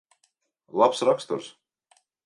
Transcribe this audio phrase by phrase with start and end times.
[0.83, 1.55] Labs raksturs.